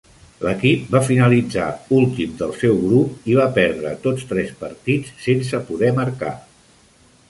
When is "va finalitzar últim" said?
0.95-2.33